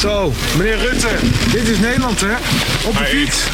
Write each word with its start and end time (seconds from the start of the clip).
Zo, 0.00 0.32
meneer 0.56 0.78
Rutte, 0.78 1.08
dit 1.52 1.68
is 1.68 1.78
Nederland 1.78 2.20
hè? 2.20 2.32
Op 2.88 2.96
de 2.96 3.04
fiets. 3.04 3.46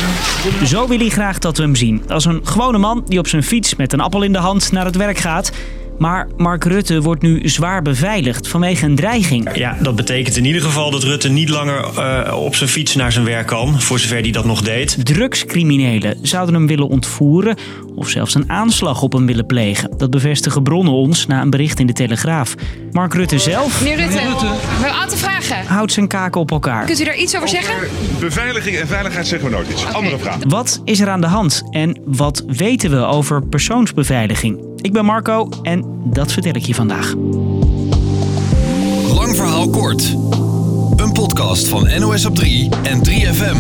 Zo 0.71 0.89
wil 0.89 0.99
hij 0.99 1.09
graag 1.09 1.39
dat 1.39 1.57
we 1.57 1.63
hem 1.63 1.75
zien. 1.75 2.03
Als 2.09 2.25
een 2.25 2.41
gewone 2.45 2.79
man 2.79 3.03
die 3.07 3.19
op 3.19 3.29
zijn 3.29 3.43
fiets 3.43 3.75
met 3.75 3.93
een 3.93 4.01
appel 4.01 4.23
in 4.23 4.33
de 4.33 4.39
hand 4.39 4.73
naar 4.73 4.85
het 4.85 4.97
werk 4.97 5.19
gaat. 5.19 5.53
Maar 5.99 6.29
Mark 6.37 6.65
Rutte 6.65 7.03
wordt 7.03 7.23
nu 7.23 7.49
zwaar 7.49 7.83
beveiligd 7.83 8.49
vanwege 8.49 8.85
een 8.85 8.97
dreiging. 8.97 9.57
Ja, 9.57 9.77
dat 9.81 9.97
betekent 9.97 10.37
in 10.37 10.45
ieder 10.45 10.63
geval 10.63 10.91
dat 10.91 11.03
Rutte 11.03 11.29
niet 11.29 11.49
langer 11.49 11.85
uh, 11.99 12.37
op 12.37 12.55
zijn 12.55 12.71
fiets 12.71 12.95
naar 12.95 13.13
zijn 13.13 13.25
werk 13.25 13.47
kan, 13.47 13.81
voor 13.81 13.99
zover 13.99 14.21
hij 14.21 14.31
dat 14.31 14.45
nog 14.45 14.63
deed. 14.63 15.07
Drugscriminelen 15.07 16.19
zouden 16.23 16.55
hem 16.55 16.67
willen 16.67 16.89
ontvoeren 16.89 17.57
of 17.95 18.09
zelfs 18.09 18.35
een 18.35 18.51
aanslag 18.51 19.03
op 19.03 19.13
hem 19.13 19.27
willen 19.27 19.47
plegen. 19.47 19.91
Dat 19.97 20.11
bevestigen 20.11 20.63
bronnen 20.63 20.93
ons 20.93 21.27
na 21.27 21.43
een 21.43 21.51
bericht 21.51 21.81
in 21.81 21.87
de 21.87 21.93
Telegraaf. 21.93 22.55
Mark 22.93 23.15
Rutte 23.15 23.39
zelf. 23.39 23.83
Meneer 23.83 23.97
Rutte, 23.97 24.15
we 24.15 24.19
hebben 24.19 24.89
een 24.89 24.95
aantal 24.95 25.19
vragen. 25.19 25.67
Houdt 25.67 25.93
zijn 25.93 26.09
kaken 26.09 26.41
op 26.41 26.51
elkaar. 26.51 26.85
Kunt 26.85 27.01
u 27.01 27.05
daar 27.05 27.17
iets 27.17 27.37
over 27.37 27.49
zeggen? 27.49 27.75
Beveiliging 28.21 28.77
en 28.77 28.87
veiligheid 28.87 29.27
zeggen 29.27 29.49
we 29.49 29.55
nooit 29.55 29.71
iets. 29.71 29.85
Andere 29.93 30.19
vraag. 30.19 30.37
Wat 30.49 30.81
is 30.85 31.01
er 31.01 31.09
aan 31.09 31.21
de 31.21 31.27
hand 31.27 31.63
en 31.71 32.01
wat 32.05 32.45
weten 32.47 32.91
we 32.91 33.05
over 33.05 33.47
persoonsbeveiliging? 33.47 34.66
Ik 34.87 34.93
ben 34.93 35.05
Marco 35.05 35.49
en 35.63 35.85
dat 36.05 36.33
vertel 36.33 36.55
ik 36.55 36.67
je 36.67 36.75
vandaag. 36.75 37.15
Lang 39.15 39.37
verhaal 39.37 39.71
kort. 39.71 40.17
Een 40.97 41.13
podcast 41.13 41.69
van 41.69 42.01
NOS 42.01 42.25
op 42.25 42.35
3 42.35 42.69
en 42.83 42.99
3FM. 43.09 43.57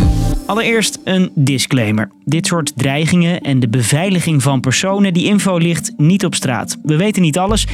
Allereerst 0.46 0.98
een 1.04 1.30
disclaimer. 1.34 2.10
Dit 2.24 2.46
soort 2.46 2.72
dreigingen 2.76 3.40
en 3.40 3.60
de 3.60 3.68
beveiliging 3.68 4.42
van 4.42 4.60
personen, 4.60 5.12
die 5.12 5.26
info 5.26 5.56
ligt 5.56 5.92
niet 5.96 6.24
op 6.24 6.34
straat. 6.34 6.78
We 6.82 6.96
weten 6.96 7.22
niet 7.22 7.38
alles 7.38 7.66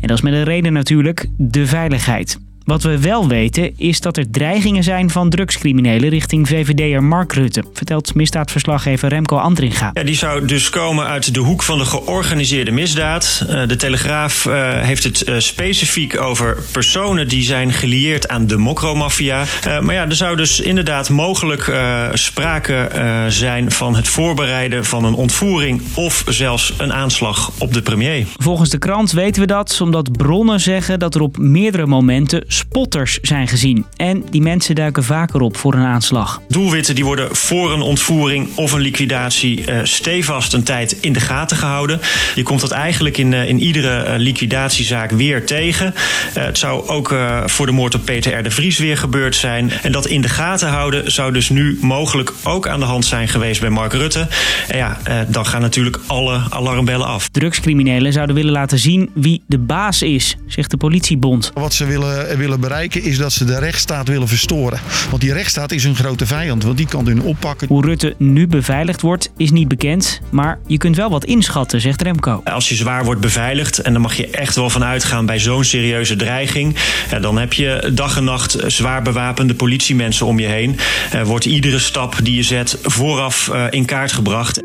en 0.00 0.08
dat 0.08 0.16
is 0.16 0.22
met 0.22 0.32
een 0.32 0.44
reden 0.44 0.72
natuurlijk 0.72 1.26
de 1.36 1.66
veiligheid. 1.66 2.38
Wat 2.66 2.82
we 2.82 3.00
wel 3.00 3.28
weten 3.28 3.72
is 3.76 4.00
dat 4.00 4.16
er 4.16 4.30
dreigingen 4.30 4.82
zijn 4.82 5.10
van 5.10 5.30
drugscriminelen 5.30 6.08
richting 6.08 6.48
VVD'er 6.48 7.02
Mark 7.02 7.32
Rutte, 7.32 7.64
vertelt 7.72 8.14
misdaadverslaggever 8.14 9.08
Remco 9.08 9.36
Andringa. 9.36 9.90
Ja, 9.92 10.02
die 10.02 10.14
zou 10.14 10.46
dus 10.46 10.70
komen 10.70 11.06
uit 11.06 11.34
de 11.34 11.40
hoek 11.40 11.62
van 11.62 11.78
de 11.78 11.84
georganiseerde 11.84 12.70
misdaad. 12.70 13.46
Uh, 13.48 13.68
de 13.68 13.76
Telegraaf 13.76 14.44
uh, 14.44 14.80
heeft 14.80 15.04
het 15.04 15.28
uh, 15.28 15.38
specifiek 15.38 16.20
over 16.20 16.62
personen 16.72 17.28
die 17.28 17.42
zijn 17.42 17.72
gelieerd 17.72 18.28
aan 18.28 18.46
de 18.46 18.56
mokromafia. 18.56 19.44
maar 19.80 19.94
ja, 19.94 20.04
er 20.04 20.16
zou 20.16 20.36
dus 20.36 20.60
inderdaad 20.60 21.08
mogelijk 21.08 21.72
sprake 22.12 22.88
zijn 23.28 23.70
van 23.70 23.96
het 23.96 24.08
voorbereiden 24.08 24.84
van 24.84 25.04
een 25.04 25.14
ontvoering 25.14 25.82
of 25.94 26.24
zelfs 26.28 26.72
een 26.76 26.92
aanslag 26.92 27.50
op 27.58 27.72
de 27.72 27.82
premier. 27.82 28.26
Volgens 28.36 28.70
de 28.70 28.78
krant 28.78 29.12
weten 29.12 29.40
we 29.40 29.46
dat 29.46 29.80
omdat 29.80 30.12
bronnen 30.12 30.60
zeggen 30.60 30.98
dat 30.98 31.14
er 31.14 31.20
op 31.20 31.38
meerdere 31.38 31.86
momenten 31.86 32.55
spotters 32.56 33.18
zijn 33.22 33.48
gezien. 33.48 33.86
En 33.96 34.24
die 34.30 34.42
mensen 34.42 34.74
duiken 34.74 35.04
vaker 35.04 35.40
op 35.40 35.56
voor 35.56 35.74
een 35.74 35.84
aanslag. 35.84 36.40
Doelwitten 36.48 36.94
die 36.94 37.04
worden 37.04 37.36
voor 37.36 37.72
een 37.72 37.80
ontvoering 37.80 38.48
of 38.54 38.72
een 38.72 38.80
liquidatie 38.80 39.70
uh, 39.70 39.78
stevast 39.82 40.52
een 40.52 40.62
tijd 40.62 40.96
in 41.00 41.12
de 41.12 41.20
gaten 41.20 41.56
gehouden. 41.56 42.00
Je 42.34 42.42
komt 42.42 42.60
dat 42.60 42.70
eigenlijk 42.70 43.18
in, 43.18 43.32
uh, 43.32 43.48
in 43.48 43.60
iedere 43.60 44.04
uh, 44.06 44.12
liquidatiezaak 44.16 45.10
weer 45.10 45.46
tegen. 45.46 45.94
het 46.32 46.58
zou 46.58 46.88
ook 46.88 47.14
voor 47.46 47.66
de 47.66 47.72
moord 47.72 47.94
op 47.94 48.04
Peter 48.04 48.38
R. 48.38 48.42
de 48.42 48.50
Vries 48.50 48.78
weer 48.78 48.96
gebeurd 48.96 49.36
zijn. 49.36 49.70
En 49.82 49.92
dat 49.92 50.06
in 50.06 50.20
de 50.20 50.28
gaten 50.28 50.68
houden 50.68 51.12
zou 51.12 51.32
dus 51.32 51.48
nu 51.48 51.78
mogelijk 51.80 52.32
ook 52.42 52.68
aan 52.68 52.80
de 52.80 52.86
hand 52.86 53.04
zijn 53.04 53.28
geweest 53.28 53.60
bij 53.60 53.70
Mark 53.70 53.92
Rutte. 53.92 54.28
En 54.68 54.76
ja, 54.76 54.98
dan 55.28 55.46
gaan 55.46 55.60
natuurlijk 55.60 55.98
alle 56.06 56.40
alarmbellen 56.48 57.06
af. 57.06 57.28
Drugscriminelen 57.28 58.12
zouden 58.12 58.34
willen 58.34 58.52
laten 58.52 58.78
zien 58.78 59.10
wie 59.14 59.42
de 59.46 59.58
baas 59.58 60.02
is, 60.02 60.36
zegt 60.46 60.70
de 60.70 60.76
politiebond. 60.76 61.50
Wat 61.54 61.74
ze 61.74 61.84
willen, 61.84 62.38
willen 62.38 62.45
bereiken 62.46 63.02
is 63.02 63.18
dat 63.18 63.32
ze 63.32 63.44
de 63.44 63.58
rechtsstaat 63.58 64.08
willen 64.08 64.28
verstoren. 64.28 64.80
Want 65.10 65.22
die 65.22 65.32
rechtsstaat 65.32 65.72
is 65.72 65.84
hun 65.84 65.96
grote 65.96 66.26
vijand, 66.26 66.62
want 66.62 66.76
die 66.76 66.86
kan 66.86 67.06
hun 67.06 67.22
oppakken. 67.22 67.68
Hoe 67.68 67.84
Rutte 67.84 68.14
nu 68.18 68.46
beveiligd 68.46 69.00
wordt 69.00 69.30
is 69.36 69.50
niet 69.50 69.68
bekend, 69.68 70.20
maar 70.30 70.58
je 70.66 70.78
kunt 70.78 70.96
wel 70.96 71.10
wat 71.10 71.24
inschatten, 71.24 71.80
zegt 71.80 72.02
Remco. 72.02 72.40
Als 72.44 72.68
je 72.68 72.74
zwaar 72.74 73.04
wordt 73.04 73.20
beveiligd, 73.20 73.78
en 73.78 73.92
dan 73.92 74.02
mag 74.02 74.16
je 74.16 74.30
echt 74.30 74.54
wel 74.54 74.70
van 74.70 74.84
uitgaan 74.84 75.26
bij 75.26 75.38
zo'n 75.38 75.64
serieuze 75.64 76.16
dreiging, 76.16 76.76
dan 77.20 77.38
heb 77.38 77.52
je 77.52 77.90
dag 77.94 78.16
en 78.16 78.24
nacht 78.24 78.56
zwaar 78.66 79.02
bewapende 79.02 79.54
politiemensen 79.54 80.26
om 80.26 80.38
je 80.38 80.46
heen. 80.46 80.76
Wordt 81.24 81.44
iedere 81.44 81.78
stap 81.78 82.16
die 82.22 82.34
je 82.34 82.42
zet 82.42 82.78
vooraf 82.82 83.50
in 83.70 83.84
kaart 83.84 84.12
gebracht. 84.12 84.60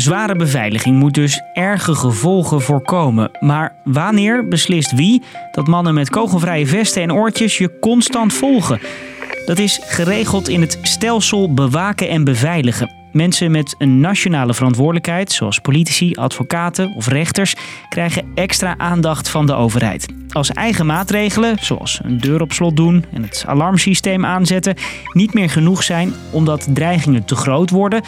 Zware 0.00 0.36
beveiliging 0.36 0.96
moet 0.96 1.14
dus 1.14 1.40
erge 1.52 1.94
gevolgen 1.94 2.60
voorkomen. 2.60 3.30
Maar 3.40 3.74
wanneer 3.84 4.48
beslist 4.48 4.94
wie 4.94 5.22
dat 5.52 5.66
mannen 5.66 5.94
met 5.94 6.10
kogelvrije 6.10 6.66
vesten 6.66 7.02
en 7.02 7.12
oortjes 7.12 7.58
je 7.58 7.78
constant 7.78 8.32
volgen? 8.32 8.80
Dat 9.46 9.58
is 9.58 9.80
geregeld 9.82 10.48
in 10.48 10.60
het 10.60 10.78
stelsel 10.82 11.54
bewaken 11.54 12.08
en 12.08 12.24
beveiligen. 12.24 12.96
Mensen 13.12 13.50
met 13.50 13.74
een 13.78 14.00
nationale 14.00 14.54
verantwoordelijkheid, 14.54 15.32
zoals 15.32 15.58
politici, 15.58 16.14
advocaten 16.14 16.94
of 16.94 17.06
rechters, 17.06 17.54
krijgen 17.88 18.30
extra 18.34 18.74
aandacht 18.76 19.28
van 19.28 19.46
de 19.46 19.54
overheid. 19.54 20.06
Als 20.32 20.50
eigen 20.50 20.86
maatregelen, 20.86 21.56
zoals 21.60 22.00
een 22.02 22.18
deur 22.18 22.40
op 22.40 22.52
slot 22.52 22.76
doen 22.76 23.04
en 23.12 23.22
het 23.22 23.44
alarmsysteem 23.46 24.24
aanzetten, 24.24 24.74
niet 25.12 25.34
meer 25.34 25.50
genoeg 25.50 25.82
zijn 25.82 26.12
omdat 26.30 26.68
dreigingen 26.74 27.24
te 27.24 27.34
groot 27.34 27.70
worden, 27.70 28.02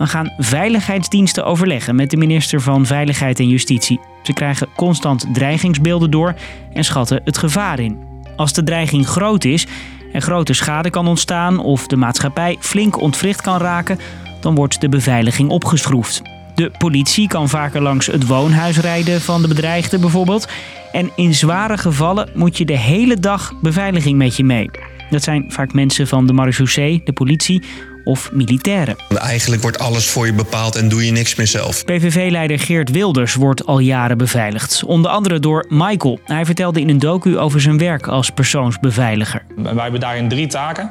dan 0.00 0.08
gaan 0.08 0.32
veiligheidsdiensten 0.38 1.44
overleggen 1.44 1.94
met 1.94 2.10
de 2.10 2.16
minister 2.16 2.60
van 2.60 2.86
Veiligheid 2.86 3.38
en 3.38 3.48
Justitie. 3.48 4.00
Ze 4.22 4.32
krijgen 4.32 4.68
constant 4.76 5.26
dreigingsbeelden 5.32 6.10
door 6.10 6.34
en 6.72 6.84
schatten 6.84 7.20
het 7.24 7.38
gevaar 7.38 7.78
in. 7.78 7.98
Als 8.36 8.52
de 8.52 8.62
dreiging 8.62 9.06
groot 9.06 9.44
is 9.44 9.66
en 10.12 10.22
grote 10.22 10.52
schade 10.52 10.90
kan 10.90 11.06
ontstaan 11.06 11.58
of 11.58 11.86
de 11.86 11.96
maatschappij 11.96 12.56
flink 12.60 13.00
ontwricht 13.00 13.40
kan 13.40 13.58
raken, 13.58 13.98
dan 14.40 14.54
wordt 14.54 14.80
de 14.80 14.88
beveiliging 14.88 15.50
opgeschroefd. 15.50 16.22
De 16.54 16.70
politie 16.78 17.28
kan 17.28 17.48
vaker 17.48 17.82
langs 17.82 18.06
het 18.06 18.26
woonhuis 18.26 18.78
rijden 18.78 19.20
van 19.20 19.42
de 19.42 19.48
bedreigde 19.48 19.98
bijvoorbeeld. 19.98 20.48
En 20.92 21.10
in 21.16 21.34
zware 21.34 21.78
gevallen 21.78 22.28
moet 22.34 22.58
je 22.58 22.64
de 22.64 22.78
hele 22.78 23.16
dag 23.16 23.52
beveiliging 23.62 24.18
met 24.18 24.36
je 24.36 24.44
mee. 24.44 24.70
Dat 25.10 25.22
zijn 25.22 25.44
vaak 25.48 25.72
mensen 25.72 26.06
van 26.06 26.26
de 26.26 26.32
marechaussee, 26.32 27.00
de 27.04 27.12
politie 27.12 27.62
of 28.04 28.32
militairen. 28.32 28.96
Eigenlijk 29.18 29.62
wordt 29.62 29.78
alles 29.78 30.08
voor 30.08 30.26
je 30.26 30.32
bepaald 30.32 30.76
en 30.76 30.88
doe 30.88 31.04
je 31.06 31.12
niks 31.12 31.34
meer 31.34 31.46
zelf. 31.46 31.84
PVV-leider 31.84 32.58
Geert 32.58 32.90
Wilders 32.90 33.34
wordt 33.34 33.66
al 33.66 33.78
jaren 33.78 34.18
beveiligd. 34.18 34.82
Onder 34.84 35.10
andere 35.10 35.40
door 35.40 35.66
Michael. 35.68 36.20
Hij 36.24 36.44
vertelde 36.44 36.80
in 36.80 36.88
een 36.88 36.98
docu 36.98 37.38
over 37.38 37.60
zijn 37.60 37.78
werk 37.78 38.06
als 38.06 38.30
persoonsbeveiliger. 38.30 39.42
Wij 39.56 39.82
hebben 39.82 40.00
daarin 40.00 40.28
drie 40.28 40.46
taken. 40.46 40.90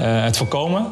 Uh, 0.00 0.22
het 0.22 0.36
voorkomen, 0.36 0.86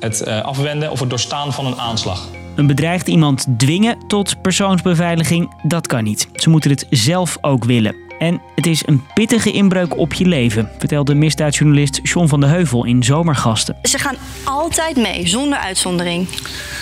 het 0.00 0.24
uh, 0.26 0.42
afwenden 0.42 0.90
of 0.90 1.00
het 1.00 1.10
doorstaan 1.10 1.52
van 1.52 1.66
een 1.66 1.78
aanslag. 1.78 2.28
Een 2.54 2.66
bedreigd 2.66 3.08
iemand 3.08 3.46
dwingen 3.56 3.98
tot 4.06 4.42
persoonsbeveiliging, 4.42 5.54
dat 5.62 5.86
kan 5.86 6.04
niet. 6.04 6.28
Ze 6.34 6.50
moeten 6.50 6.70
het 6.70 6.86
zelf 6.90 7.38
ook 7.40 7.64
willen. 7.64 8.03
En 8.18 8.40
het 8.54 8.66
is 8.66 8.82
een 8.86 9.02
pittige 9.14 9.52
inbreuk 9.52 9.98
op 9.98 10.14
je 10.14 10.24
leven, 10.24 10.70
vertelde 10.78 11.14
misdaadjournalist 11.14 12.00
John 12.02 12.26
van 12.26 12.40
de 12.40 12.46
Heuvel 12.46 12.84
in 12.84 13.02
Zomergasten. 13.02 13.76
Ze 13.82 13.98
gaan 13.98 14.16
altijd 14.44 14.96
mee, 14.96 15.28
zonder 15.28 15.58
uitzondering. 15.58 16.28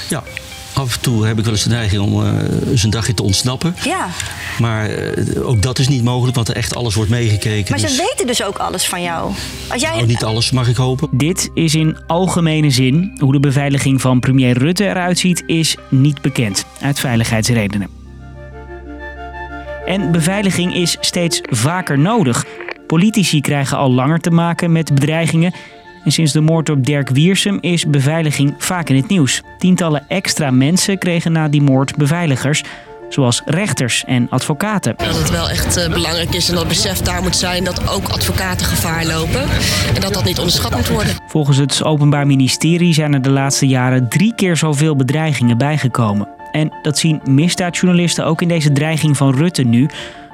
Ja, 0.09 0.22
af 0.72 0.94
en 0.94 1.00
toe 1.00 1.26
heb 1.26 1.38
ik 1.38 1.44
wel 1.44 1.53
eens 1.53 1.62
de 1.62 1.70
neiging 1.70 2.03
om 2.03 2.22
uh, 2.22 2.31
eens 2.70 2.82
een 2.82 2.91
dagje 2.91 3.15
te 3.15 3.22
ontsnappen. 3.22 3.75
Ja. 3.84 4.09
Maar 4.59 4.91
uh, 4.91 5.48
ook 5.48 5.62
dat 5.62 5.78
is 5.78 5.88
niet 5.88 6.04
mogelijk, 6.04 6.37
want 6.37 6.48
er 6.48 6.56
echt 6.56 6.75
alles 6.75 6.94
wordt 6.94 7.10
meegekeken. 7.10 7.70
Maar 7.70 7.81
dus... 7.81 7.97
ze 7.97 8.03
weten 8.10 8.26
dus 8.26 8.44
ook 8.44 8.59
alles 8.59 8.87
van 8.87 9.03
jou. 9.03 9.32
Als 9.69 9.82
jij... 9.82 9.94
Nou, 9.94 10.06
niet 10.06 10.25
alles, 10.25 10.50
mag 10.50 10.69
ik 10.69 10.76
hopen. 10.76 11.09
Dit 11.10 11.50
is 11.54 11.75
in 11.75 11.99
algemene 12.06 12.70
zin. 12.70 13.16
Hoe 13.19 13.32
de 13.32 13.41
beveiliging 13.41 14.00
van 14.00 14.20
premier 14.20 14.59
Rutte 14.59 14.84
eruit 14.84 15.19
ziet, 15.19 15.43
is 15.47 15.76
niet 15.88 16.20
bekend. 16.20 16.64
Uit 16.81 17.00
veiligheidsredenen. 17.00 18.01
En 19.87 20.12
beveiliging 20.12 20.75
is 20.75 20.97
steeds 21.00 21.41
vaker 21.43 21.98
nodig. 21.98 22.44
Politici 22.87 23.40
krijgen 23.40 23.76
al 23.76 23.90
langer 23.90 24.19
te 24.19 24.31
maken 24.31 24.73
met 24.73 24.94
bedreigingen. 24.94 25.52
En 26.05 26.12
sinds 26.12 26.32
de 26.32 26.40
moord 26.40 26.69
op 26.69 26.84
Dirk 26.84 27.08
Wiersum 27.08 27.58
is 27.61 27.87
beveiliging 27.87 28.55
vaak 28.58 28.88
in 28.88 28.96
het 28.96 29.08
nieuws. 29.08 29.43
Tientallen 29.58 30.05
extra 30.08 30.50
mensen 30.50 30.99
kregen 30.99 31.32
na 31.32 31.49
die 31.49 31.62
moord 31.62 31.96
beveiligers 31.96 32.62
zoals 33.08 33.43
rechters 33.44 34.05
en 34.05 34.26
advocaten. 34.31 34.94
Dat 34.96 35.19
het 35.19 35.31
wel 35.31 35.50
echt 35.50 35.79
uh, 35.79 35.88
belangrijk 35.88 36.35
is 36.35 36.49
en 36.49 36.55
dat 36.55 36.69
besef 36.69 37.00
daar 37.00 37.23
moet 37.23 37.37
zijn 37.37 37.64
dat 37.64 37.88
ook 37.88 38.08
advocaten 38.08 38.67
gevaar 38.67 39.06
lopen 39.06 39.43
en 39.94 40.00
dat 40.00 40.14
dat 40.14 40.25
niet 40.25 40.38
onderschat 40.38 40.76
moet 40.76 40.88
worden. 40.88 41.14
Volgens 41.26 41.56
het 41.56 41.85
Openbaar 41.85 42.26
Ministerie 42.26 42.94
zijn 42.94 43.14
er 43.14 43.23
de 43.23 43.31
laatste 43.31 43.67
jaren 43.67 44.08
drie 44.08 44.35
keer 44.35 44.56
zoveel 44.56 44.96
bedreigingen 44.96 45.58
bijgekomen. 45.58 46.41
En 46.52 46.72
dat 46.82 46.99
zien 46.99 47.20
misdaadjournalisten 47.25 48.25
ook 48.25 48.43
in 48.43 48.49
deze 48.49 48.72
dreiging 48.72 49.16
van 49.16 49.34
Rutte 49.34 49.62
nu. 49.62 49.88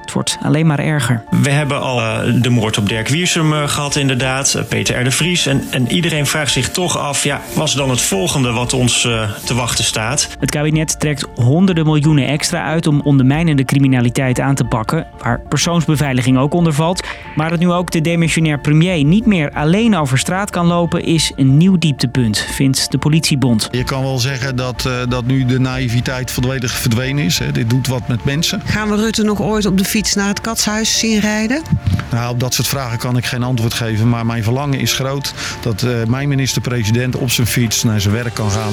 Het 0.09 0.17
wordt 0.17 0.39
alleen 0.43 0.67
maar 0.67 0.79
erger. 0.79 1.23
We 1.31 1.51
hebben 1.51 1.81
al 1.81 2.01
uh, 2.01 2.43
de 2.43 2.51
moord 2.51 2.79
op 2.79 2.89
Dirk 2.89 3.09
Wiersum 3.09 3.53
uh, 3.53 3.69
gehad, 3.69 3.97
inderdaad. 3.97 4.55
Uh, 4.57 4.63
Peter 4.63 5.01
R. 5.01 5.05
de 5.05 5.11
Vries. 5.11 5.47
En, 5.47 5.63
en, 5.71 5.93
iedereen 5.93 6.27
vraagt 6.27 6.53
zich 6.53 6.71
toch 6.71 6.99
af: 6.99 7.25
ja, 7.25 7.41
was 7.55 7.75
dan 7.75 7.91
het 7.91 8.01
volgende 8.01 8.53
wat 8.53 8.73
ons 8.73 9.01
te 9.45 9.55
wachten 9.55 9.85
staat? 9.85 10.29
Het 10.41 10.51
kabinet 10.51 11.01
trekt 11.01 11.27
honderden 11.35 11.85
miljoenen 11.85 12.27
extra 12.27 12.65
uit 12.65 12.87
om 12.87 13.01
ondermijnende 13.01 13.65
criminaliteit 13.65 14.41
aan 14.41 14.55
te 14.55 14.65
pakken. 14.65 15.07
Waar 15.19 15.41
persoonsbeveiliging 15.49 16.39
ook 16.39 16.55
onder 16.55 16.73
valt. 16.73 17.07
Maar 17.35 17.51
dat 17.51 17.59
nu 17.59 17.71
ook 17.71 17.91
de 17.91 18.01
demissionair 18.01 18.59
premier 18.61 19.05
niet 19.05 19.27
meer 19.27 19.51
alleen 19.51 19.97
over 19.97 20.19
straat 20.19 20.51
kan 20.51 20.67
lopen, 20.67 21.05
is 21.05 21.33
een 21.37 21.57
nieuw 21.57 21.79
dieptepunt, 21.79 22.39
vindt 22.39 22.91
de 22.91 22.99
politiebond. 22.99 23.69
Je 23.71 23.85
kan 23.85 24.03
wel 24.03 24.19
zeggen 24.19 24.57
dat, 24.57 24.89
dat 25.09 25.27
nu 25.27 25.45
de 25.45 25.61
naïviteit 25.61 26.31
volledig 26.31 26.71
verdwenen 26.73 27.25
is. 27.25 27.39
Hè. 27.39 27.53
Dit 27.53 27.71
doet 27.71 27.87
wat 27.87 28.09
met 28.09 28.25
mensen. 28.25 28.63
Gaan 28.65 28.89
we 28.89 28.97
Rutte 28.97 29.23
nog 29.23 29.43
ooit 29.43 29.67
op 29.67 29.79
de 29.79 29.85
fiets 29.99 30.15
naar 30.15 30.29
het 30.29 30.41
katshuis 30.41 30.99
zien 30.99 31.21
rijden? 31.21 31.63
Nou, 32.11 32.31
op 32.31 32.41
dat 32.41 32.55
soort 32.55 32.69
vragen 32.69 32.99
kan 32.99 33.17
ik 33.17 33.25
geen 33.25 33.43
antwoord 33.43 33.75
geven. 33.75 34.09
Maar 34.09 34.27
mijn 34.27 34.43
verlangen 34.43 34.81
is 34.81 34.93
groot 34.93 35.35
dat 35.61 35.83
uh, 35.83 36.05
mijn 36.05 36.29
minister-president 36.29 37.17
op 37.17 37.31
zijn 37.31 37.47
fiets 37.47 37.83
naar 37.83 38.01
zijn 38.01 38.15
werk 38.15 38.35
kan 38.35 38.51
gaan. 38.51 38.73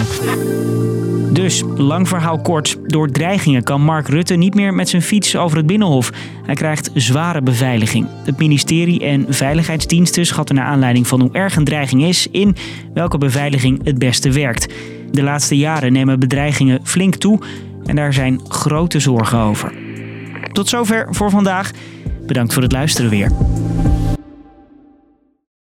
Dus, 1.33 1.63
lang 1.75 2.07
verhaal 2.07 2.39
kort. 2.39 2.77
Door 2.83 3.09
dreigingen 3.09 3.63
kan 3.63 3.81
Mark 3.81 4.07
Rutte 4.07 4.35
niet 4.35 4.55
meer 4.55 4.73
met 4.73 4.89
zijn 4.89 5.01
fiets 5.01 5.35
over 5.35 5.57
het 5.57 5.65
Binnenhof. 5.65 6.11
Hij 6.45 6.55
krijgt 6.55 6.89
zware 6.93 7.41
beveiliging. 7.41 8.07
Het 8.25 8.37
ministerie 8.37 8.99
en 8.99 9.25
veiligheidsdiensten 9.29 10.25
schatten 10.25 10.55
naar 10.55 10.65
aanleiding 10.65 11.07
van 11.07 11.21
hoe 11.21 11.31
erg 11.31 11.55
een 11.55 11.65
dreiging 11.65 12.03
is 12.03 12.27
in 12.31 12.55
welke 12.93 13.17
beveiliging 13.17 13.83
het 13.83 13.99
beste 13.99 14.31
werkt. 14.31 14.73
De 15.11 15.23
laatste 15.23 15.57
jaren 15.57 15.93
nemen 15.93 16.19
bedreigingen 16.19 16.79
flink 16.83 17.15
toe 17.15 17.39
en 17.85 17.95
daar 17.95 18.13
zijn 18.13 18.41
grote 18.47 18.99
zorgen 18.99 19.39
over. 19.39 19.84
Tot 20.55 20.69
zover 20.69 21.07
voor 21.09 21.29
vandaag. 21.29 21.71
Bedankt 22.21 22.53
voor 22.53 22.61
het 22.61 22.71
luisteren 22.71 23.09
weer. 23.09 23.31